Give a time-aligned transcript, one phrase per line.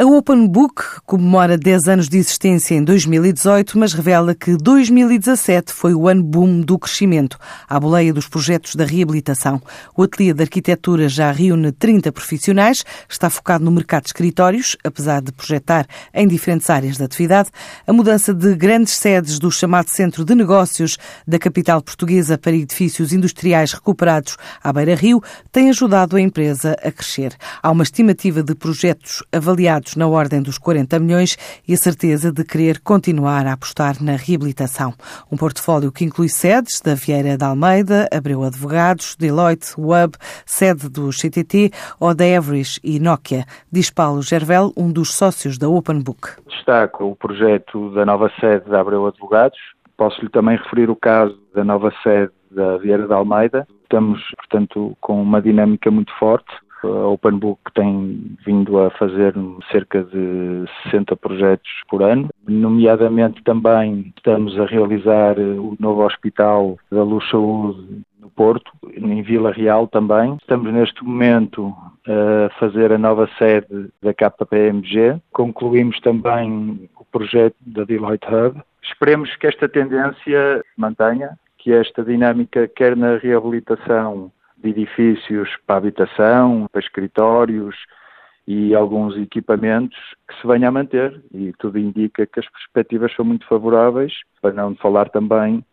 [0.00, 5.92] A Open Book comemora 10 anos de existência em 2018, mas revela que 2017 foi
[5.92, 7.36] o ano boom do crescimento,
[7.68, 9.60] à boleia dos projetos da reabilitação.
[9.96, 15.20] O ateliê de arquitetura já reúne 30 profissionais, está focado no mercado de escritórios, apesar
[15.20, 15.84] de projetar
[16.14, 17.50] em diferentes áreas da atividade.
[17.84, 20.96] A mudança de grandes sedes do chamado Centro de Negócios
[21.26, 25.20] da capital portuguesa para edifícios industriais recuperados à beira-rio
[25.50, 27.34] tem ajudado a empresa a crescer.
[27.60, 31.36] Há uma estimativa de projetos avaliados na ordem dos 40 milhões
[31.66, 34.92] e a certeza de querer continuar a apostar na reabilitação.
[35.30, 40.14] Um portfólio que inclui sedes da Vieira da Almeida, Abreu Advogados, Deloitte, Web,
[40.44, 41.70] sede do CTT
[42.00, 42.12] ou
[42.82, 46.40] e Nokia, diz Paulo Gervel, um dos sócios da Open Book.
[46.48, 49.58] Destaco o projeto da nova sede da Abreu Advogados.
[49.96, 53.66] Posso-lhe também referir o caso da nova sede da Vieira da Almeida.
[53.82, 56.52] Estamos, portanto, com uma dinâmica muito forte
[56.84, 59.34] a OpenBook tem vindo a fazer
[59.70, 67.02] cerca de 60 projetos por ano, nomeadamente também estamos a realizar o novo hospital da
[67.02, 70.36] Luz Saúde no Porto, em Vila Real também.
[70.40, 71.74] Estamos neste momento
[72.06, 75.20] a fazer a nova sede da KPMG.
[75.32, 78.60] Concluímos também o projeto da Deloitte Hub.
[78.82, 84.30] Esperemos que esta tendência mantenha, que esta dinâmica, quer na reabilitação
[84.62, 87.76] de edifícios para habitação, para escritórios
[88.46, 91.22] e alguns equipamentos que se venha a manter.
[91.32, 95.64] E tudo indica que as perspectivas são muito favoráveis, para não falar também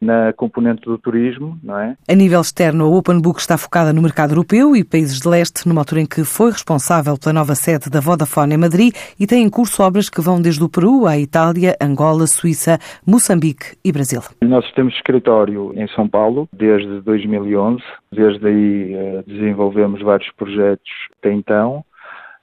[0.00, 1.96] na componente do turismo, não é?
[2.08, 5.66] A nível externo, a Open Book está focada no mercado europeu e países de leste,
[5.66, 9.42] numa altura em que foi responsável pela nova sede da Vodafone em Madrid e tem
[9.42, 14.20] em curso obras que vão desde o Peru à Itália, Angola, Suíça, Moçambique e Brasil.
[14.42, 17.82] Nós temos escritório em São Paulo desde 2011.
[18.12, 21.84] Desde aí eh, desenvolvemos vários projetos até então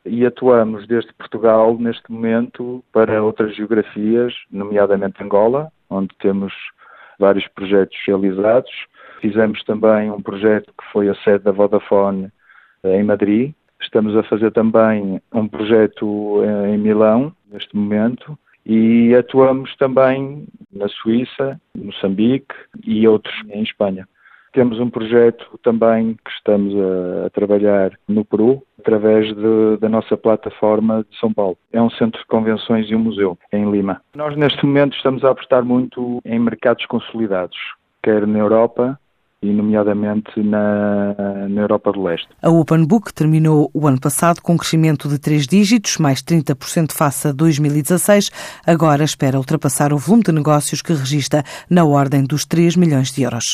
[0.06, 6.54] e atuamos desde Portugal neste momento para outras geografias, nomeadamente Angola, onde temos
[7.20, 8.72] vários projetos realizados.
[9.22, 12.30] Fizemos também um projeto que foi a sede da Vodafone
[12.84, 13.54] eh, em Madrid.
[13.82, 20.88] Estamos a fazer também um projeto eh, em Milão, neste momento, e atuamos também na
[20.88, 24.08] Suíça, Moçambique e outros em Espanha.
[24.56, 30.16] Temos um projeto também que estamos a, a trabalhar no Peru, através de, da nossa
[30.16, 31.58] plataforma de São Paulo.
[31.74, 34.02] É um centro de convenções e um museu em Lima.
[34.16, 37.58] Nós, neste momento, estamos a apostar muito em mercados consolidados,
[38.02, 38.98] quer na Europa,
[39.42, 41.14] e nomeadamente na,
[41.50, 42.28] na, Europa do Leste.
[42.42, 46.92] A Open Book terminou o ano passado com um crescimento de três dígitos, mais 30%
[46.92, 48.32] face a 2016.
[48.66, 53.24] Agora espera ultrapassar o volume de negócios que registra na ordem dos 3 milhões de
[53.24, 53.54] euros.